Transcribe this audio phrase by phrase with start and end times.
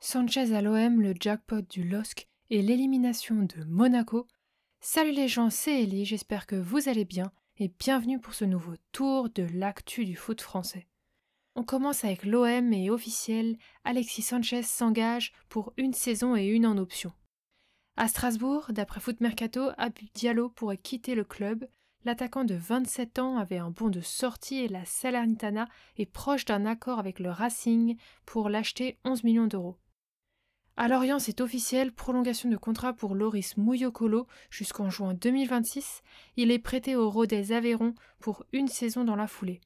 [0.00, 4.26] Sanchez à l'OM, le jackpot du LOSC et l'élimination de Monaco.
[4.80, 8.74] Salut les gens, c'est Ellie, j'espère que vous allez bien et bienvenue pour ce nouveau
[8.90, 10.88] tour de l'actu du foot français.
[11.54, 16.78] On commence avec l'OM et officiel, Alexis Sanchez s'engage pour une saison et une en
[16.78, 17.12] option.
[17.96, 21.68] À Strasbourg, d'après Foot Mercato, Abib Diallo pourrait quitter le club.
[22.04, 26.66] L'attaquant de 27 ans avait un bon de sortie et la Salernitana est proche d'un
[26.66, 29.76] accord avec le Racing pour l'acheter 11 millions d'euros.
[30.76, 36.02] À Lorient, c'est officiel, prolongation de contrat pour Loris Mouyokolo jusqu'en juin 2026.
[36.36, 39.60] Il est prêté au Rodez Aveyron pour une saison dans la foulée.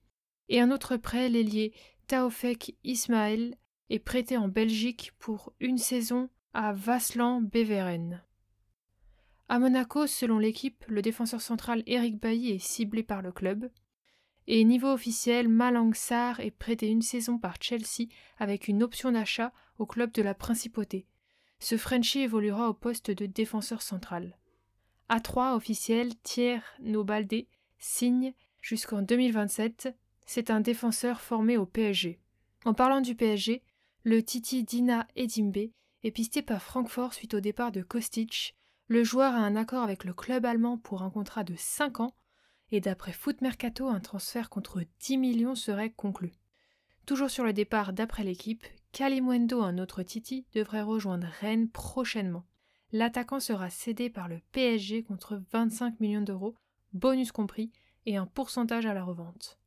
[0.48, 1.72] Et un autre prêt, l'ailier
[2.06, 3.56] Taofek Ismaël,
[3.88, 8.22] est prêté en Belgique pour une saison à Vaslan-Beveren.
[9.48, 13.70] À Monaco, selon l'équipe, le défenseur central Eric Bailly est ciblé par le club.
[14.48, 18.08] Et niveau officiel, Malang Sarr est prêté une saison par Chelsea
[18.38, 21.06] avec une option d'achat au club de la Principauté.
[21.60, 24.36] Ce Frenchie évoluera au poste de défenseur central.
[25.08, 27.46] À 3 officiel, Thierry Nobalde
[27.78, 29.94] signe jusqu'en 2027.
[30.26, 32.18] C'est un défenseur formé au PSG.
[32.64, 33.62] En parlant du PSG,
[34.02, 35.70] le Titi Dina Edimbe
[36.02, 38.56] est pisté par Francfort suite au départ de Kostic.
[38.88, 42.14] Le joueur a un accord avec le club allemand pour un contrat de 5 ans
[42.70, 46.32] et d'après Foot Mercato, un transfert contre 10 millions serait conclu.
[47.04, 52.44] Toujours sur le départ d'après l'équipe, Kalimwendo, un autre Titi, devrait rejoindre Rennes prochainement.
[52.92, 56.56] L'attaquant sera cédé par le PSG contre 25 millions d'euros,
[56.92, 57.72] bonus compris,
[58.06, 59.58] et un pourcentage à la revente.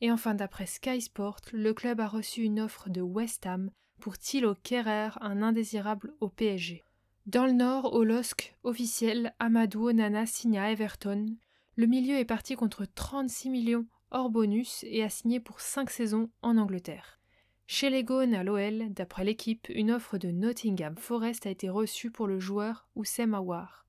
[0.00, 4.18] Et enfin, d'après Sky Sport, le club a reçu une offre de West Ham pour
[4.18, 6.82] Thilo Kerrer, un indésirable au PSG.
[7.30, 11.36] Dans le nord, au LOSC, officiel, Amadou Onana signe à Everton.
[11.76, 16.28] Le milieu est parti contre 36 millions hors bonus et a signé pour 5 saisons
[16.42, 17.20] en Angleterre.
[17.68, 22.26] Chez les à l'OL, d'après l'équipe, une offre de Nottingham Forest a été reçue pour
[22.26, 23.86] le joueur Oussem Aouar.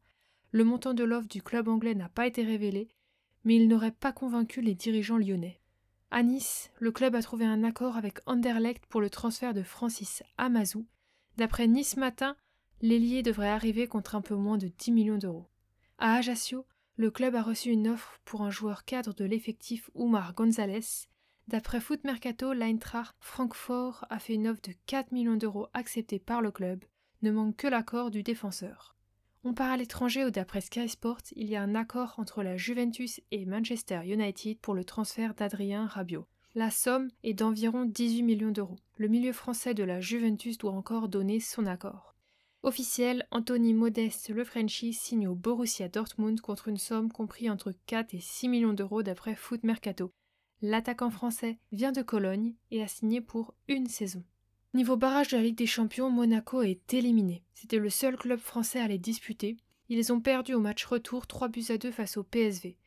[0.52, 2.90] Le montant de l'offre du club anglais n'a pas été révélé,
[3.44, 5.60] mais il n'aurait pas convaincu les dirigeants lyonnais.
[6.12, 10.22] À Nice, le club a trouvé un accord avec Anderlecht pour le transfert de Francis
[10.38, 10.86] Amazou.
[11.38, 12.36] D'après Nice Matin,
[12.82, 15.48] l'ailier devrait arriver contre un peu moins de 10 millions d'euros.
[15.98, 16.66] À Ajaccio,
[16.98, 21.08] le club a reçu une offre pour un joueur cadre de l'effectif Oumar Gonzalez.
[21.48, 26.42] D'après Foot Mercato, l'Eintracht Francfort a fait une offre de 4 millions d'euros acceptée par
[26.42, 26.84] le club.
[27.22, 28.96] Ne manque que l'accord du défenseur.
[29.44, 32.58] On part à l'étranger où d'après Sky Sport, il y a un accord entre la
[32.58, 36.28] Juventus et Manchester United pour le transfert d'Adrien Rabiot.
[36.54, 38.78] La somme est d'environ 18 millions d'euros.
[38.98, 42.11] Le milieu français de la Juventus doit encore donner son accord.
[42.64, 48.14] Officiel, Anthony Modeste, le Frenchie, signe au Borussia Dortmund contre une somme comprise entre 4
[48.14, 50.12] et 6 millions d'euros d'après Foot Mercato.
[50.62, 54.24] L'attaquant français vient de Cologne et a signé pour une saison.
[54.76, 57.44] Niveau barrage de la Ligue des Champions, Monaco est éliminé.
[57.56, 59.58] C'était le seul club français à les disputer.
[59.90, 62.78] Ils ont perdu au match retour 3 buts à 2 face au PSV.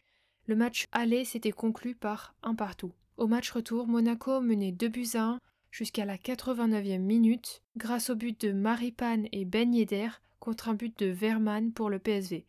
[0.46, 2.92] Le match aller s'était conclu par un partout.
[3.16, 5.40] Au match retour, Monaco menait 2 buts à 1
[5.74, 9.74] jusqu'à la 89e minute grâce au but de Maripane et Ben
[10.38, 12.46] contre un but de Verman pour le PSV.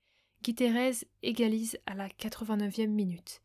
[0.55, 3.41] Thérèse égalise à la 89e minute.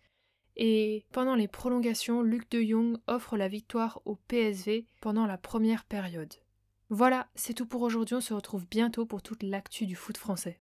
[0.56, 5.84] Et pendant les prolongations, Luc de Jong offre la victoire au PSV pendant la première
[5.84, 6.34] période.
[6.90, 10.58] Voilà, c'est tout pour aujourd'hui, on se retrouve bientôt pour toute l'actu du foot français.